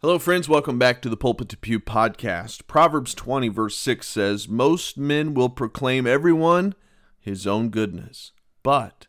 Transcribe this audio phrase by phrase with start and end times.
[0.00, 0.48] Hello, friends.
[0.48, 2.68] Welcome back to the Pulpit to Pew podcast.
[2.68, 6.76] Proverbs 20, verse 6 says, Most men will proclaim everyone
[7.18, 8.30] his own goodness,
[8.62, 9.08] but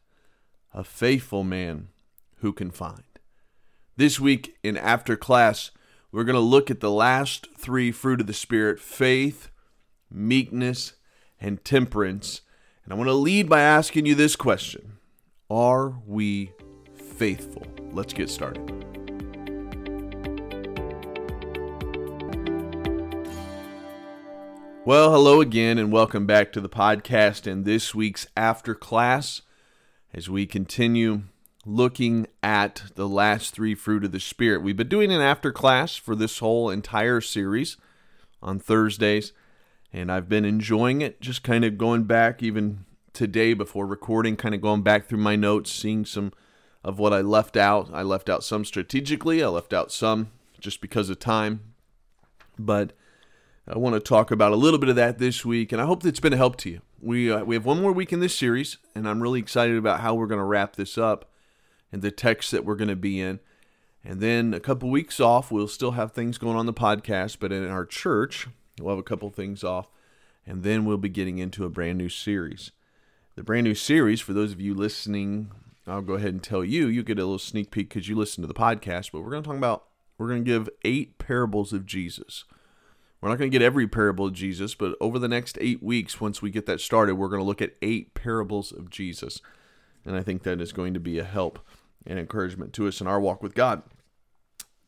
[0.74, 1.90] a faithful man
[2.38, 3.04] who can find.
[3.98, 5.70] This week in After Class,
[6.12, 9.52] we're going to look at the last three fruit of the Spirit faith,
[10.10, 10.94] meekness,
[11.40, 12.42] and temperance.
[12.84, 14.94] And I want to lead by asking you this question
[15.52, 16.52] Are we
[16.96, 17.68] faithful?
[17.92, 18.99] Let's get started.
[24.90, 29.44] Well, hello again, and welcome back to the podcast and this week's After Class
[30.16, 31.26] as we continue
[31.64, 34.64] looking at the last three fruit of the Spirit.
[34.64, 37.78] We've been doing an After Class for this whole entire series
[38.42, 39.32] on Thursdays,
[39.94, 44.56] and I've been enjoying it, just kind of going back even today before recording, kind
[44.56, 46.34] of going back through my notes, seeing some
[46.84, 47.92] of what I left out.
[47.94, 51.76] I left out some strategically, I left out some just because of time.
[52.58, 52.94] But
[53.72, 56.04] I want to talk about a little bit of that this week, and I hope
[56.04, 56.82] it's been a help to you.
[57.00, 60.00] We uh, we have one more week in this series, and I'm really excited about
[60.00, 61.30] how we're going to wrap this up
[61.92, 63.40] and the text that we're going to be in.
[64.04, 67.52] And then a couple weeks off, we'll still have things going on the podcast, but
[67.52, 68.48] in our church,
[68.80, 69.92] we'll have a couple things off,
[70.48, 72.72] and then we'll be getting into a brand new series.
[73.36, 75.52] The brand new series, for those of you listening,
[75.86, 78.42] I'll go ahead and tell you, you get a little sneak peek because you listen
[78.42, 79.86] to the podcast, but we're going to talk about,
[80.18, 82.46] we're going to give eight parables of Jesus.
[83.22, 86.22] We're not going to get every parable of Jesus, but over the next eight weeks,
[86.22, 89.42] once we get that started, we're going to look at eight parables of Jesus.
[90.06, 91.60] And I think that is going to be a help
[92.06, 93.84] and encouragement to us in our walk with God.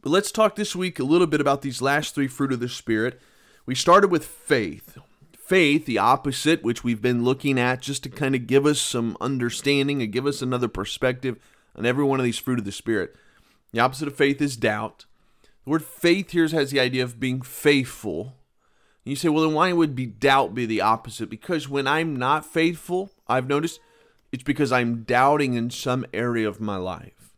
[0.01, 2.69] But let's talk this week a little bit about these last three fruit of the
[2.69, 3.19] Spirit.
[3.65, 4.97] We started with faith.
[5.37, 9.17] Faith, the opposite, which we've been looking at just to kind of give us some
[9.19, 11.37] understanding and give us another perspective
[11.75, 13.13] on every one of these fruit of the Spirit.
[13.73, 15.05] The opposite of faith is doubt.
[15.63, 18.35] The word faith here has the idea of being faithful.
[19.03, 21.29] You say, well, then why would be doubt be the opposite?
[21.29, 23.79] Because when I'm not faithful, I've noticed
[24.31, 27.35] it's because I'm doubting in some area of my life.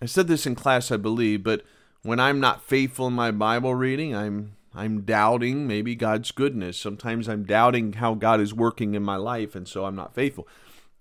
[0.00, 1.62] I said this in class, I believe, but
[2.02, 6.78] when I'm not faithful in my Bible reading, I'm I'm doubting maybe God's goodness.
[6.78, 10.46] Sometimes I'm doubting how God is working in my life, and so I'm not faithful.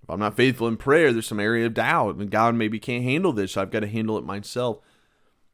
[0.01, 3.03] If I'm not faithful in prayer, there's some area of doubt, and God maybe can't
[3.03, 3.51] handle this.
[3.51, 4.79] So I've got to handle it myself.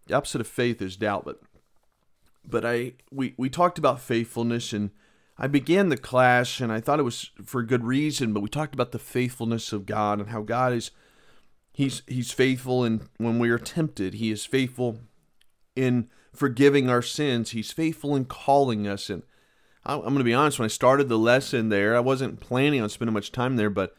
[0.08, 1.40] The opposite of faith is doubt, but
[2.46, 4.92] but I we we talked about faithfulness and
[5.38, 8.74] I began the class and I thought it was for good reason, but we talked
[8.74, 10.92] about the faithfulness of God and how God is
[11.74, 15.00] he's he's faithful and when we are tempted, he is faithful
[15.76, 17.52] in forgiving our sins.
[17.52, 19.24] He's faithful in calling us and
[19.84, 22.90] I'm going to be honest when I started the lesson there, I wasn't planning on
[22.90, 23.96] spending much time there, but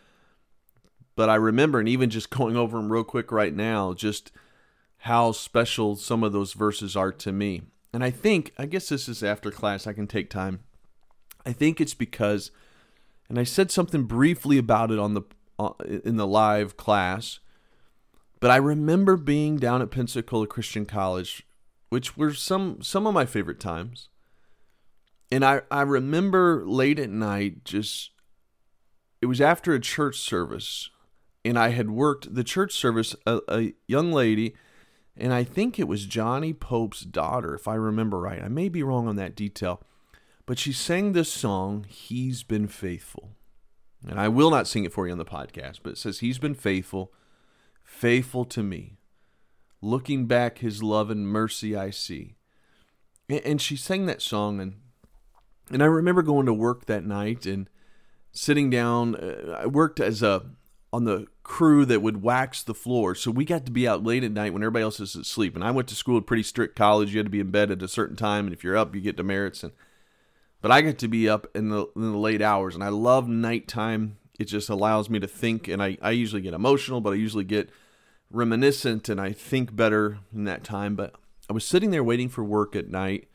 [1.15, 4.31] but I remember and even just going over them real quick right now, just
[5.03, 7.63] how special some of those verses are to me.
[7.93, 10.61] And I think, I guess this is after class, I can take time.
[11.45, 12.53] I think it's because,
[13.29, 15.23] and I said something briefly about it on the
[15.59, 15.73] uh,
[16.05, 17.41] in the live class,
[18.39, 21.45] but I remember being down at Pensacola Christian College,
[21.89, 24.09] which were some some of my favorite times.
[25.33, 28.11] And I, I remember late at night, just
[29.21, 30.91] it was after a church service,
[31.45, 33.17] and I had worked the church service.
[33.27, 34.55] A, a young lady
[35.17, 38.43] and I think it was Johnny Pope's daughter, if I remember right.
[38.43, 39.83] I may be wrong on that detail,
[40.47, 43.31] but she sang this song, He's Been Faithful.
[44.09, 46.39] And I will not sing it for you on the podcast, but it says, He's
[46.39, 47.12] been faithful,
[47.84, 48.97] faithful to me.
[49.81, 52.37] Looking back, His love and mercy I see.
[53.28, 54.75] And she sang that song, and
[55.71, 57.69] and I remember going to work that night and
[58.33, 59.15] sitting down.
[59.15, 60.45] Uh, I worked as a
[60.92, 63.14] on the crew that would wax the floor.
[63.14, 65.54] So we got to be out late at night when everybody else is asleep.
[65.54, 67.12] And I went to school at pretty strict college.
[67.12, 69.00] You had to be in bed at a certain time, and if you're up, you
[69.00, 69.62] get demerits.
[69.62, 69.72] And
[70.60, 73.28] but I get to be up in the, in the late hours, and I love
[73.28, 74.19] nighttime.
[74.38, 77.44] It just allows me to think, and I, I usually get emotional, but I usually
[77.44, 77.69] get
[78.30, 80.94] reminiscent, and I think better in that time.
[80.94, 81.16] But
[81.50, 83.28] I was sitting there waiting for work at night,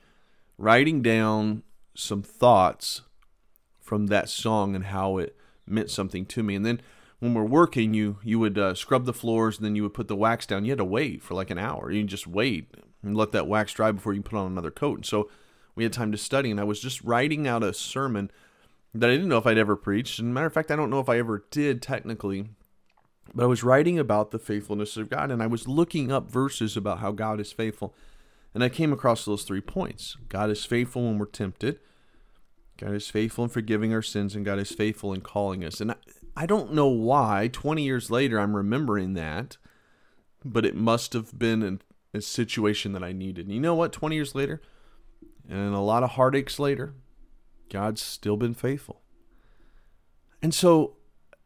[0.58, 1.64] writing down
[1.94, 3.02] some thoughts
[3.82, 6.56] from that song and how it meant something to me.
[6.56, 6.82] And then
[7.20, 10.08] when we're working, you you would uh, scrub the floors, and then you would put
[10.08, 10.66] the wax down.
[10.66, 11.92] You had to wait for like an hour.
[11.92, 12.70] You just wait
[13.02, 14.98] and let that wax dry before you put on another coat.
[15.00, 15.30] And so
[15.76, 18.32] we had time to study, and I was just writing out a sermon
[18.94, 20.20] that I didn't know if I'd ever preached.
[20.20, 22.50] And matter of fact, I don't know if I ever did technically,
[23.34, 26.78] but I was writing about the faithfulness of God, and I was looking up verses
[26.78, 27.96] about how God is faithful,
[28.54, 31.80] and I came across those three points: God is faithful when we're tempted.
[32.78, 35.82] God is faithful in forgiving our sins, and God is faithful in calling us.
[35.82, 35.96] And
[36.38, 39.58] I don't know why 20 years later I'm remembering that,
[40.46, 41.82] but it must have been an,
[42.14, 43.48] a situation that I needed.
[43.48, 43.92] And you know what?
[43.92, 44.62] 20 years later,
[45.50, 46.94] and a lot of heartaches later,
[47.72, 49.02] God's still been faithful.
[50.40, 50.98] And so,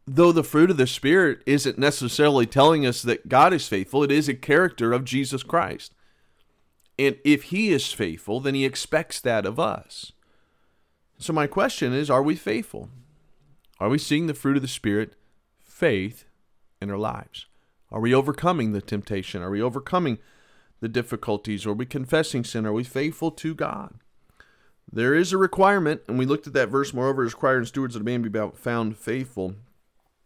[0.06, 4.12] though the fruit of the Spirit isn't necessarily telling us that God is faithful, it
[4.12, 5.94] is a character of Jesus Christ.
[7.00, 10.12] And if He is faithful, then He expects that of us.
[11.18, 12.90] So, my question is are we faithful?
[13.82, 15.16] Are we seeing the fruit of the Spirit,
[15.58, 16.26] faith,
[16.80, 17.48] in our lives?
[17.92, 19.42] Are we overcoming the temptation?
[19.42, 20.20] Are we overcoming
[20.82, 21.66] the difficulties?
[21.66, 22.68] Are we confessing sin?
[22.68, 23.96] Are we faithful to God?
[24.94, 26.94] There is a requirement, and we looked at that verse.
[26.94, 29.56] Moreover, is required in stewards that a man be found faithful.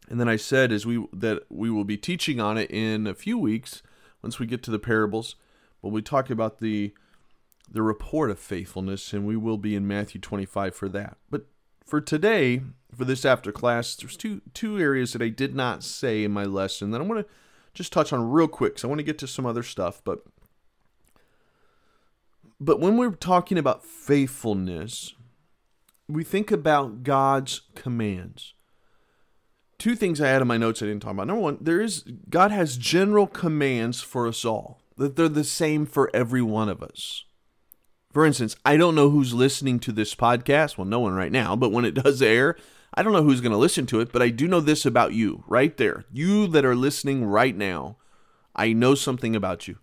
[0.10, 3.14] And then I said, as we that we will be teaching on it in a
[3.14, 3.82] few weeks,
[4.22, 5.38] once we get to the parables.
[5.82, 6.94] But we talk about the
[7.72, 11.16] the report of faithfulness, and we will be in Matthew 25 for that.
[11.30, 11.46] But
[11.86, 12.62] for today,
[12.96, 16.46] for this after class, there's two two areas that I did not say in my
[16.46, 17.34] lesson that I want to
[17.74, 18.74] just touch on real quick.
[18.74, 20.24] because I want to get to some other stuff, but
[22.60, 25.14] but when we're talking about faithfulness,
[26.08, 28.54] we think about God's commands.
[29.78, 31.28] Two things I had in my notes I didn't talk about.
[31.28, 34.80] Number one, there is God has general commands for us all.
[34.98, 37.26] That they're the same for every one of us.
[38.14, 40.78] For instance, I don't know who's listening to this podcast.
[40.78, 42.56] Well, no one right now, but when it does air,
[42.94, 45.14] I don't know who's going to listen to it, but I do know this about
[45.14, 46.06] you right there.
[46.12, 47.98] You that are listening right now,
[48.56, 49.78] I know something about you.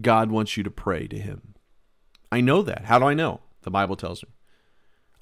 [0.00, 1.54] God wants you to pray to Him.
[2.32, 2.86] I know that.
[2.86, 3.40] How do I know?
[3.62, 4.30] The Bible tells me.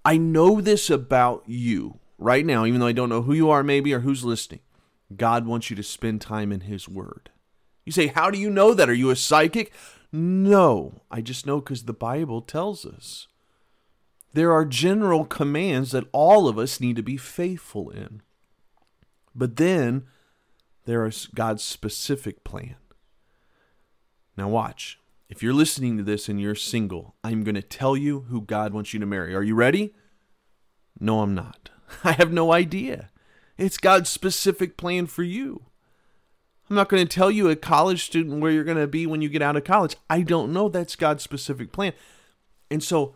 [0.04, 3.62] I know this about you right now, even though I don't know who you are,
[3.62, 4.60] maybe, or who's listening.
[5.14, 7.30] God wants you to spend time in His Word.
[7.84, 8.88] You say, How do you know that?
[8.88, 9.72] Are you a psychic?
[10.10, 13.28] No, I just know because the Bible tells us.
[14.32, 18.22] There are general commands that all of us need to be faithful in.
[19.34, 20.04] But then
[20.84, 22.76] there is God's specific plan.
[24.36, 24.98] Now, watch.
[25.28, 28.74] If you're listening to this and you're single, I'm going to tell you who God
[28.74, 29.34] wants you to marry.
[29.34, 29.94] Are you ready?
[30.98, 31.70] No, I'm not.
[32.04, 33.10] I have no idea.
[33.56, 35.66] It's God's specific plan for you.
[36.68, 39.20] I'm not going to tell you a college student where you're going to be when
[39.20, 39.96] you get out of college.
[40.08, 40.68] I don't know.
[40.68, 41.92] That's God's specific plan.
[42.70, 43.14] And so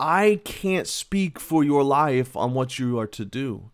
[0.00, 3.70] I can't speak for your life on what you are to do,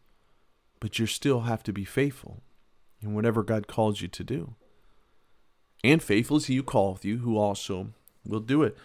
[0.81, 2.43] but you still have to be faithful
[3.00, 4.56] in whatever God calls you to do.
[5.84, 7.93] And faithful is he who calleth you, who also
[8.26, 8.76] will do it.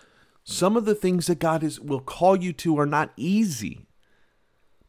[0.43, 3.87] Some of the things that God is will call you to are not easy.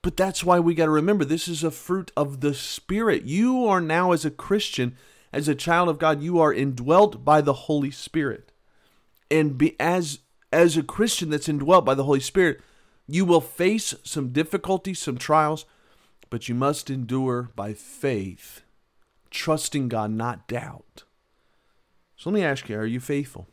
[0.02, 3.22] But that's why we got to remember this is a fruit of the Spirit.
[3.22, 4.96] You are now, as a Christian,
[5.32, 8.52] as a child of God, you are indwelt by the Holy Spirit.
[9.30, 10.18] And be, as
[10.52, 12.60] as a Christian that's indwelt by the Holy Spirit,
[13.08, 15.64] you will face some difficulties, some trials,
[16.30, 18.62] but you must endure by faith,
[19.30, 21.04] trusting God, not doubt.
[22.16, 23.48] So let me ask you are you faithful?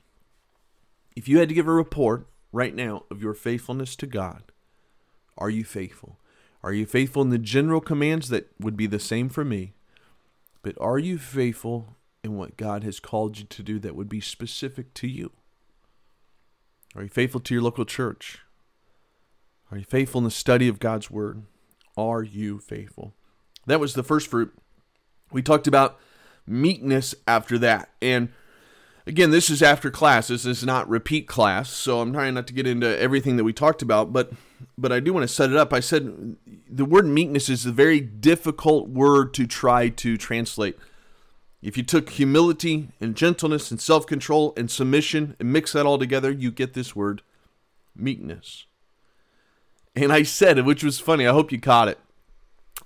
[1.15, 4.43] If you had to give a report right now of your faithfulness to God,
[5.37, 6.19] are you faithful?
[6.63, 9.73] Are you faithful in the general commands that would be the same for me?
[10.61, 14.21] But are you faithful in what God has called you to do that would be
[14.21, 15.31] specific to you?
[16.95, 18.39] Are you faithful to your local church?
[19.71, 21.43] Are you faithful in the study of God's Word?
[21.95, 23.13] Are you faithful?
[23.67, 24.57] That was the first fruit.
[25.31, 25.99] We talked about
[26.47, 27.89] meekness after that.
[28.01, 28.29] And
[29.05, 30.29] again, this is after class.
[30.29, 33.53] This is not repeat class, so I'm trying not to get into everything that we
[33.53, 34.31] talked about, but
[34.77, 35.73] but I do want to set it up.
[35.73, 36.35] I said
[36.69, 40.77] the word meekness is a very difficult word to try to translate.
[41.61, 45.99] If you took humility and gentleness and self control and submission and mix that all
[45.99, 47.21] together, you get this word
[47.95, 48.65] meekness.
[49.95, 51.27] And I said which was funny.
[51.27, 51.99] I hope you caught it.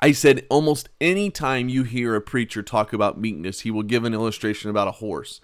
[0.02, 4.04] I said almost any time you hear a preacher talk about meekness, he will give
[4.04, 5.40] an illustration about a horse.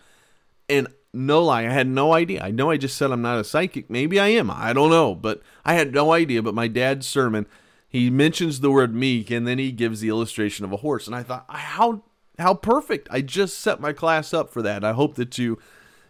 [0.68, 2.44] And no lie, I had no idea.
[2.44, 3.90] I know I just said I'm not a psychic.
[3.90, 4.50] Maybe I am.
[4.50, 5.16] I don't know.
[5.16, 6.42] But I had no idea.
[6.42, 7.46] But my dad's sermon,
[7.88, 11.08] he mentions the word meek and then he gives the illustration of a horse.
[11.08, 12.04] And I thought, how
[12.40, 13.08] how perfect.
[13.12, 14.84] I just set my class up for that.
[14.84, 15.60] I hope that you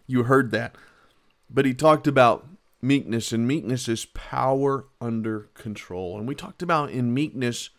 [0.06, 0.76] you heard that.
[1.48, 2.46] But he talked about
[2.82, 6.18] meekness and meekness is power under control.
[6.18, 7.70] And we talked about in meekness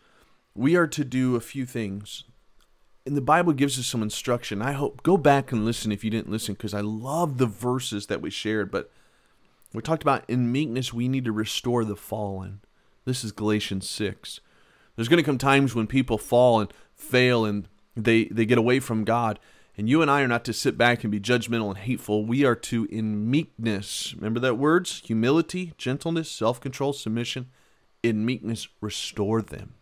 [0.54, 2.24] we are to do a few things.
[3.06, 4.62] And the Bible gives us some instruction.
[4.62, 8.06] I hope go back and listen if you didn't listen because I love the verses
[8.06, 8.90] that we shared, but
[9.72, 12.60] we talked about in meekness we need to restore the fallen.
[13.04, 14.40] This is Galatians 6.
[14.94, 18.80] There's going to come times when people fall and fail and they they get away
[18.80, 19.38] from God.
[19.76, 22.26] And you and I are not to sit back and be judgmental and hateful.
[22.26, 25.00] We are to, in meekness, remember that words?
[25.06, 27.48] Humility, gentleness, self control, submission.
[28.02, 29.74] In meekness, restore them.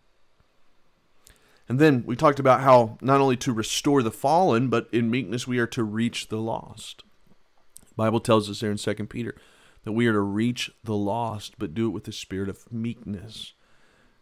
[1.67, 5.47] And then we talked about how not only to restore the fallen, but in meekness
[5.47, 7.03] we are to reach the lost.
[7.95, 9.35] Bible tells us there in 2 Peter
[9.83, 13.53] that we are to reach the lost, but do it with the spirit of meekness.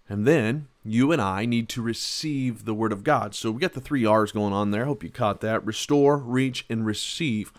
[0.09, 3.35] And then you and I need to receive the word of God.
[3.35, 4.83] So we got the three R's going on there.
[4.83, 5.63] I hope you caught that.
[5.63, 7.53] Restore, reach, and receive.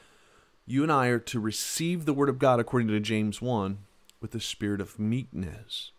[0.66, 3.78] You and I are to receive the word of God according to James 1
[4.20, 5.92] with the spirit of meekness.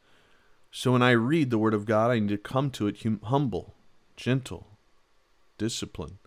[0.71, 3.21] So when I read the word of God, I need to come to it hum-
[3.23, 3.75] humble,
[4.17, 4.67] gentle,
[5.57, 6.17] disciplined,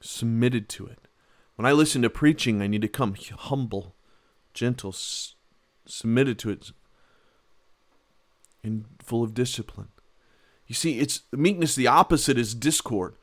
[0.00, 1.08] submitted to it.
[1.56, 3.94] When I listen to preaching, I need to come humble,
[4.54, 5.34] gentle, s-
[5.86, 6.72] submitted to it,
[8.62, 9.88] and full of discipline.
[10.66, 11.74] You see, it's meekness.
[11.74, 13.16] The opposite is discord.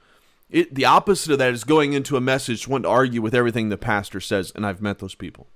[0.50, 3.70] It, the opposite of that is going into a message wanting to argue with everything
[3.70, 5.48] the pastor says, and I've met those people.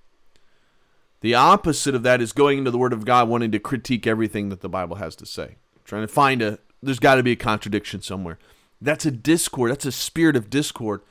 [1.22, 4.50] The opposite of that is going into the Word of God wanting to critique everything
[4.50, 6.60] that the Bible has to say, trying to find a.
[6.82, 8.38] There's got to be a contradiction somewhere.
[8.82, 9.72] That's a discord.
[9.72, 11.02] That's a spirit of discord.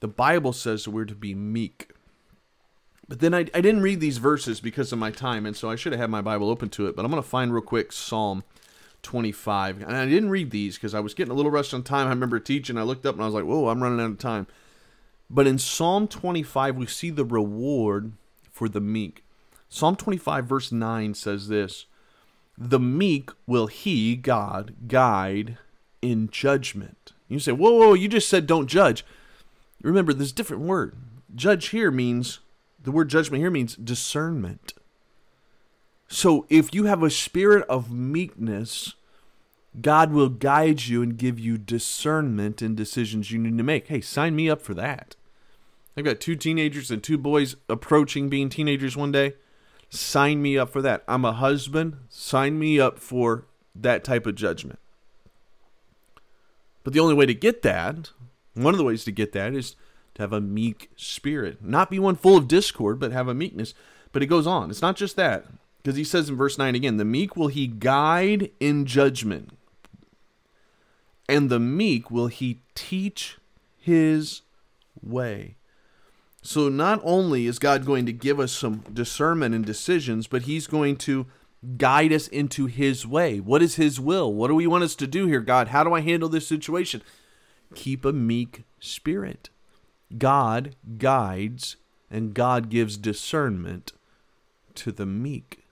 [0.00, 1.92] The Bible says we're to be meek.
[3.08, 5.76] But then I, I didn't read these verses because of my time, and so I
[5.76, 6.96] should have had my Bible open to it.
[6.96, 8.42] But I'm going to find real quick Psalm
[9.02, 9.82] 25.
[9.82, 12.08] And I didn't read these because I was getting a little rushed on time.
[12.08, 14.18] I remember teaching, I looked up and I was like, whoa, I'm running out of
[14.18, 14.48] time.
[15.30, 18.12] But in Psalm 25, we see the reward
[18.50, 19.24] for the meek.
[19.68, 21.86] Psalm 25, verse 9 says this
[22.58, 25.58] The meek will he, God, guide
[26.02, 27.12] in judgment.
[27.28, 29.04] You say, whoa, whoa, you just said don't judge.
[29.82, 30.94] Remember, there's a different word.
[31.34, 32.40] Judge here means
[32.86, 34.72] the word judgment here means discernment.
[36.06, 38.94] So if you have a spirit of meekness,
[39.80, 43.88] God will guide you and give you discernment in decisions you need to make.
[43.88, 45.16] Hey, sign me up for that.
[45.96, 49.34] I've got two teenagers and two boys approaching being teenagers one day.
[49.90, 51.02] Sign me up for that.
[51.08, 51.96] I'm a husband.
[52.08, 54.78] Sign me up for that type of judgment.
[56.84, 58.10] But the only way to get that,
[58.54, 59.74] one of the ways to get that is
[60.16, 61.62] to have a meek spirit.
[61.62, 63.74] Not be one full of discord, but have a meekness.
[64.12, 64.70] But it goes on.
[64.70, 65.46] It's not just that.
[65.82, 69.56] Because he says in verse 9 again, the meek will he guide in judgment,
[71.28, 73.38] and the meek will he teach
[73.78, 74.42] his
[75.00, 75.54] way.
[76.42, 80.66] So not only is God going to give us some discernment and decisions, but he's
[80.66, 81.26] going to
[81.76, 83.38] guide us into his way.
[83.38, 84.32] What is his will?
[84.32, 85.68] What do we want us to do here, God?
[85.68, 87.02] How do I handle this situation?
[87.74, 89.50] Keep a meek spirit.
[90.16, 91.76] God guides
[92.10, 93.92] and God gives discernment
[94.76, 95.64] to the meek.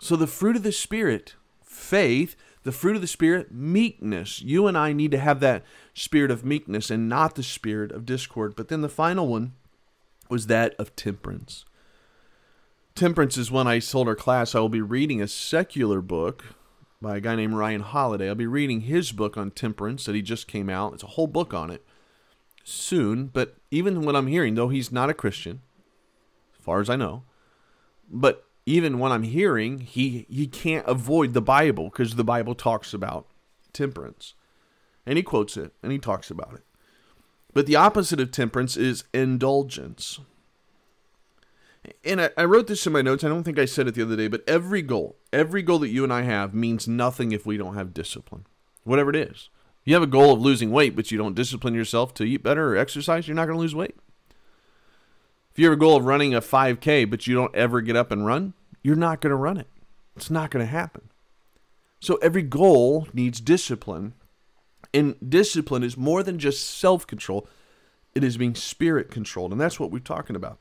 [0.00, 4.40] So the fruit of the Spirit, faith, the fruit of the Spirit, meekness.
[4.42, 8.06] You and I need to have that spirit of meekness and not the spirit of
[8.06, 8.54] discord.
[8.54, 9.54] But then the final one
[10.28, 11.64] was that of temperance.
[12.94, 16.44] Temperance is when I told our class I will be reading a secular book
[17.00, 18.28] by a guy named Ryan Holiday.
[18.28, 20.94] I'll be reading his book on temperance that he just came out.
[20.94, 21.84] It's a whole book on it
[22.68, 23.26] soon.
[23.26, 25.62] But even what I'm hearing, though he's not a Christian,
[26.56, 27.24] as far as I know,
[28.10, 32.92] but even when I'm hearing, he he can't avoid the Bible because the Bible talks
[32.92, 33.26] about
[33.72, 34.34] temperance,
[35.06, 36.64] and he quotes it and he talks about it.
[37.54, 40.20] But the opposite of temperance is indulgence.
[42.04, 43.24] And I, I wrote this in my notes.
[43.24, 45.88] I don't think I said it the other day, but every goal, every goal that
[45.88, 48.46] you and I have means nothing if we don't have discipline,
[48.84, 49.48] whatever it is.
[49.88, 52.74] You have a goal of losing weight, but you don't discipline yourself to eat better
[52.74, 53.96] or exercise, you're not going to lose weight.
[55.50, 58.12] If you have a goal of running a 5K, but you don't ever get up
[58.12, 58.52] and run,
[58.82, 59.66] you're not going to run it.
[60.14, 61.08] It's not going to happen.
[62.00, 64.12] So every goal needs discipline.
[64.92, 67.48] And discipline is more than just self control,
[68.14, 69.52] it is being spirit controlled.
[69.52, 70.58] And that's what we're talking about.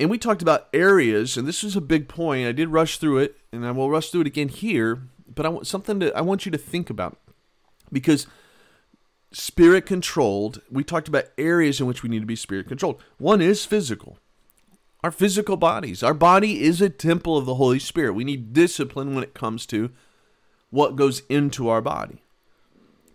[0.00, 2.48] And we talked about areas, and this is a big point.
[2.48, 5.02] I did rush through it, and I will rush through it again here.
[5.32, 7.16] But I want something to I want you to think about
[7.92, 8.26] because
[9.32, 10.60] spirit controlled.
[10.70, 13.02] We talked about areas in which we need to be spirit controlled.
[13.18, 14.18] One is physical
[15.02, 16.02] our physical bodies.
[16.02, 18.12] Our body is a temple of the Holy Spirit.
[18.12, 19.90] We need discipline when it comes to
[20.70, 22.22] what goes into our body.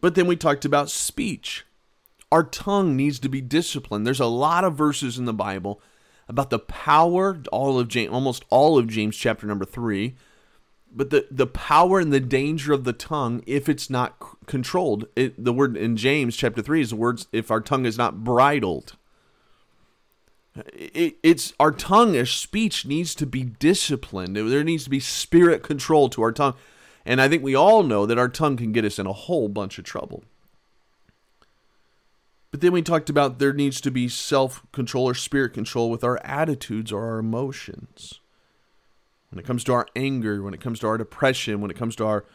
[0.01, 1.65] But then we talked about speech.
[2.31, 4.05] Our tongue needs to be disciplined.
[4.05, 5.81] There's a lot of verses in the Bible
[6.27, 10.15] about the power, all of James, almost all of James chapter number 3,
[10.91, 15.05] but the, the power and the danger of the tongue if it's not c- controlled.
[15.15, 18.23] It, the word in James chapter 3 is the words if our tongue is not
[18.23, 18.95] bridled.
[20.73, 24.35] It, it's our tongue, our speech needs to be disciplined.
[24.35, 26.55] There needs to be spirit control to our tongue.
[27.05, 29.49] And I think we all know that our tongue can get us in a whole
[29.49, 30.23] bunch of trouble.
[32.51, 36.05] But then we talked about there needs to be self control or spirit control with
[36.05, 38.21] our attitudes or our emotions.
[39.35, 41.97] When it comes to our anger, when it comes to our depression, when it comes
[41.97, 42.25] to our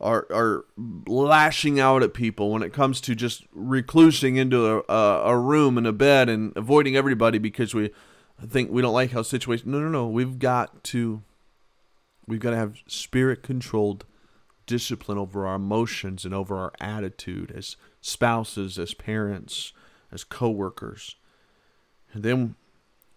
[0.00, 0.64] are are
[1.06, 5.78] lashing out at people when it comes to just reclusing into a, a, a room
[5.78, 7.90] and a bed and avoiding everybody because we
[8.44, 9.70] think we don't like how situation.
[9.70, 10.08] No, no, no.
[10.08, 11.22] We've got to
[12.26, 14.04] we've got to have spirit controlled
[14.66, 19.72] discipline over our emotions and over our attitude as spouses, as parents,
[20.10, 21.14] as coworkers.
[22.12, 22.56] And then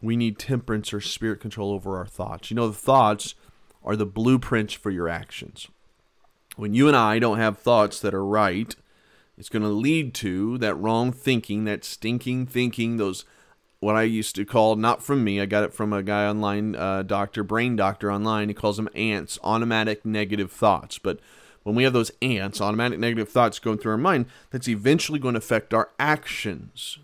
[0.02, 2.52] we need temperance or spirit control over our thoughts.
[2.52, 3.36] You know, the thoughts
[3.84, 5.68] are the blueprints for your actions.
[6.56, 8.76] When you and I don't have thoughts that are right,
[9.38, 13.26] it's going to lead to that wrong thinking, that stinking thinking, those
[13.80, 16.76] what I used to call, not from me, I got it from a guy online,
[16.76, 18.48] uh, doctor, brain doctor online.
[18.48, 20.98] He calls them ants, automatic negative thoughts.
[20.98, 21.20] But
[21.62, 25.36] when we have those ants, automatic negative thoughts going through our mind, that's eventually going
[25.36, 26.98] to affect our actions.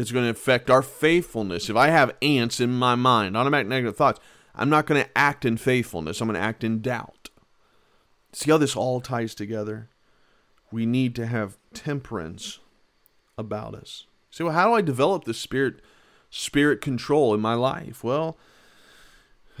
[0.00, 1.68] It's going to affect our faithfulness.
[1.68, 4.18] If I have ants in my mind, automatic negative thoughts,
[4.54, 6.20] I'm not going to act in faithfulness.
[6.20, 7.28] I'm going to act in doubt.
[8.32, 9.90] See how this all ties together?
[10.72, 12.60] We need to have temperance
[13.36, 14.06] about us.
[14.30, 15.82] See, well, how do I develop the spirit
[16.30, 18.02] spirit control in my life?
[18.02, 18.38] Well,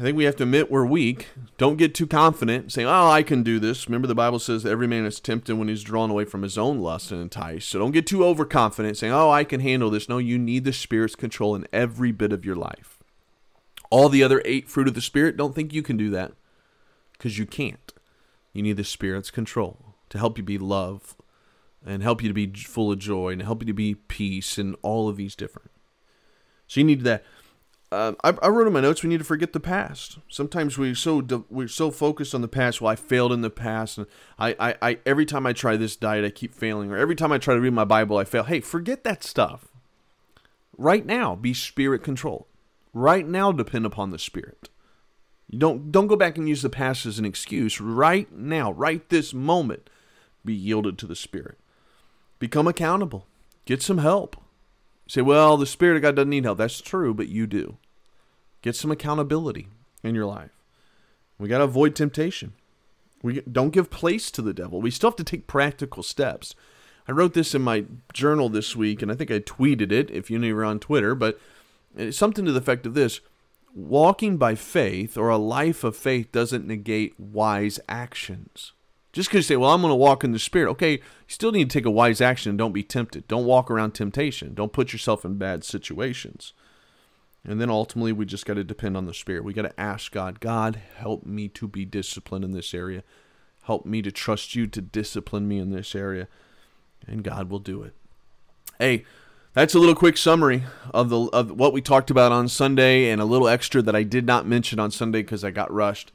[0.00, 1.28] I think we have to admit we're weak.
[1.58, 4.70] Don't get too confident, saying, "Oh, I can do this." Remember, the Bible says that
[4.70, 7.68] every man is tempted when he's drawn away from his own lust and enticed.
[7.68, 10.72] So don't get too overconfident, saying, "Oh, I can handle this." No, you need the
[10.72, 12.98] Spirit's control in every bit of your life.
[13.90, 16.32] All the other eight fruit of the Spirit, don't think you can do that,
[17.12, 17.92] because you can't.
[18.54, 21.14] You need the Spirit's control to help you be love,
[21.84, 24.76] and help you to be full of joy, and help you to be peace, and
[24.80, 25.70] all of these different.
[26.66, 27.22] So you need that.
[27.92, 30.18] Uh, I, I, wrote in my notes we need to forget the past.
[30.28, 32.80] Sometimes we so we're so focused on the past.
[32.80, 34.06] Well, I failed in the past, and
[34.38, 37.32] I, I, I every time I try this diet, I keep failing, or every time
[37.32, 38.44] I try to read my Bible, I fail.
[38.44, 39.66] Hey, forget that stuff.
[40.78, 42.46] Right now, be spirit controlled.
[42.92, 44.68] Right now, depend upon the Spirit.
[45.48, 47.80] You don't don't go back and use the past as an excuse.
[47.80, 49.90] Right now, right this moment,
[50.44, 51.58] be yielded to the Spirit.
[52.38, 53.26] Become accountable.
[53.64, 54.36] Get some help.
[55.10, 56.58] Say, well, the Spirit of God doesn't need help.
[56.58, 57.78] That's true, but you do.
[58.62, 59.66] Get some accountability
[60.04, 60.52] in your life.
[61.36, 62.52] We got to avoid temptation.
[63.20, 64.80] We don't give place to the devil.
[64.80, 66.54] We still have to take practical steps.
[67.08, 70.30] I wrote this in my journal this week, and I think I tweeted it if
[70.30, 71.40] you knew were on Twitter, but
[71.96, 73.20] it's something to the effect of this
[73.74, 78.74] walking by faith or a life of faith doesn't negate wise actions.
[79.12, 81.50] Just because you say, well, I'm going to walk in the Spirit, okay, you still
[81.50, 83.26] need to take a wise action and don't be tempted.
[83.26, 84.54] Don't walk around temptation.
[84.54, 86.52] Don't put yourself in bad situations.
[87.44, 89.44] And then ultimately, we just got to depend on the Spirit.
[89.44, 93.02] We got to ask God, God, help me to be disciplined in this area.
[93.62, 96.28] Help me to trust you to discipline me in this area.
[97.06, 97.94] And God will do it.
[98.78, 99.04] Hey,
[99.52, 100.62] that's a little quick summary
[100.94, 104.04] of the of what we talked about on Sunday and a little extra that I
[104.04, 106.12] did not mention on Sunday because I got rushed.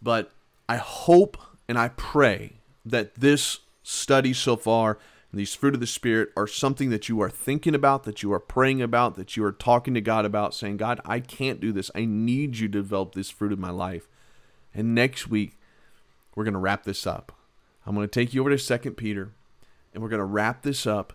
[0.00, 0.30] But
[0.68, 1.36] I hope
[1.68, 2.54] and I pray
[2.84, 4.98] that this study so far
[5.32, 8.40] these fruit of the Spirit are something that you are thinking about, that you are
[8.40, 11.90] praying about, that you are talking to God about, saying, God, I can't do this.
[11.94, 14.08] I need you to develop this fruit in my life.
[14.72, 15.58] And next week,
[16.34, 17.32] we're going to wrap this up.
[17.84, 19.32] I'm going to take you over to Second Peter,
[19.92, 21.12] and we're going to wrap this up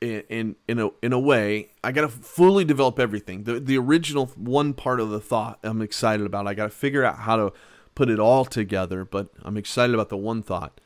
[0.00, 1.70] in, in, in, a, in a way.
[1.82, 3.44] I got to fully develop everything.
[3.44, 6.46] The, the original one part of the thought I'm excited about.
[6.46, 7.52] I got to figure out how to
[7.94, 10.80] put it all together, but I'm excited about the one thought.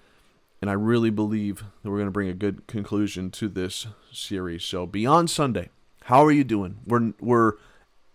[0.61, 4.65] And I really believe that we're going to bring a good conclusion to this series.
[4.65, 5.71] So, beyond Sunday,
[6.05, 6.79] how are you doing?
[6.85, 7.53] We're, we're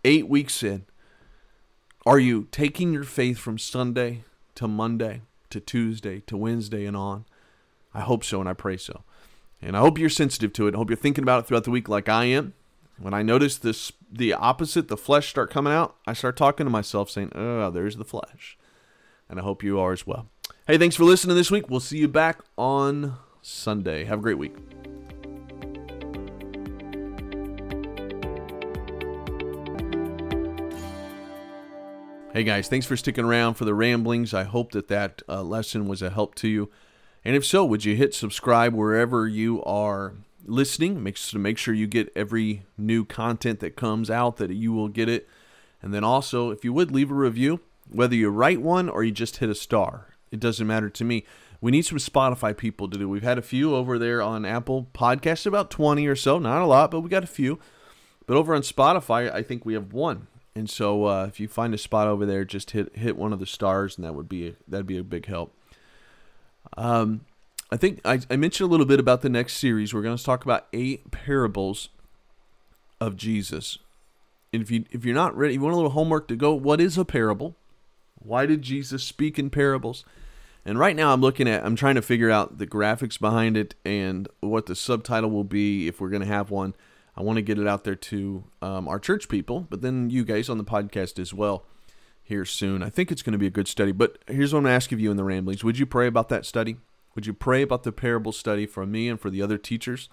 [0.03, 0.85] eight weeks in.
[2.05, 4.25] Are you taking your faith from Sunday
[4.55, 7.23] to Monday to Tuesday to Wednesday and on?
[7.93, 9.03] I hope so, and I pray so.
[9.61, 10.75] And I hope you're sensitive to it.
[10.75, 12.53] I hope you're thinking about it throughout the week like I am.
[12.97, 16.69] When I notice this, the opposite, the flesh start coming out, I start talking to
[16.69, 18.57] myself saying, oh, there's the flesh
[19.29, 20.29] and I hope you are as well.
[20.67, 21.69] Hey, thanks for listening this week.
[21.69, 24.05] We'll see you back on Sunday.
[24.05, 24.55] Have a great week.
[32.33, 34.33] Hey guys, thanks for sticking around for the ramblings.
[34.33, 36.71] I hope that that uh, lesson was a help to you.
[37.23, 41.03] And if so, would you hit subscribe wherever you are listening?
[41.03, 44.87] Make sure, make sure you get every new content that comes out, that you will
[44.87, 45.29] get it.
[45.79, 47.59] And then also, if you would, leave a review.
[47.93, 51.25] Whether you write one or you just hit a star, it doesn't matter to me.
[51.61, 53.07] We need some Spotify people to do.
[53.07, 56.37] We've had a few over there on Apple Podcasts, about 20 or so.
[56.37, 57.59] Not a lot, but we got a few.
[58.25, 60.27] But over on Spotify, I think we have one.
[60.55, 63.39] And so uh, if you find a spot over there, just hit hit one of
[63.39, 65.55] the stars, and that would be a, that'd be a big help.
[66.77, 67.21] Um,
[67.71, 69.93] I think I, I mentioned a little bit about the next series.
[69.93, 71.89] We're going to talk about eight parables
[73.01, 73.79] of Jesus.
[74.51, 76.53] And if you if you're not ready, you want a little homework to go.
[76.53, 77.55] What is a parable?
[78.23, 80.03] Why did Jesus speak in parables?
[80.65, 83.75] And right now I'm looking at I'm trying to figure out the graphics behind it
[83.83, 86.73] and what the subtitle will be if we're going to have one.
[87.15, 90.23] I want to get it out there to um, our church people, but then you
[90.23, 91.65] guys on the podcast as well
[92.23, 92.81] here soon.
[92.81, 93.91] I think it's going to be a good study.
[93.91, 95.63] But here's what I'm going to ask of you in the ramblings.
[95.63, 96.77] Would you pray about that study?
[97.13, 100.09] Would you pray about the parable study for me and for the other teachers?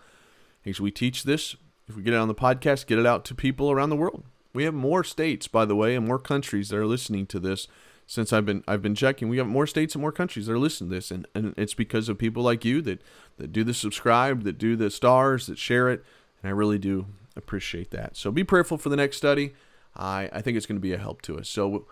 [0.67, 1.57] As we teach this,
[1.89, 4.25] if we get it on the podcast, get it out to people around the world.
[4.53, 7.67] We have more states, by the way, and more countries that are listening to this.
[8.11, 10.59] Since I've been I've been checking, we have more states and more countries that are
[10.59, 13.01] listening to this, and, and it's because of people like you that
[13.37, 16.05] that do the subscribe, that do the stars, that share it,
[16.43, 18.17] and I really do appreciate that.
[18.17, 19.55] So be prayerful for the next study.
[19.95, 21.49] I I think it's going to be a help to us.
[21.49, 21.87] So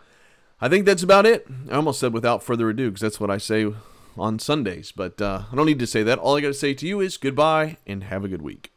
[0.61, 1.47] I think that's about it.
[1.71, 3.73] I almost said without further ado because that's what I say
[4.17, 6.19] on Sundays, but uh, I don't need to say that.
[6.19, 8.73] All I got to say to you is goodbye and have a good week.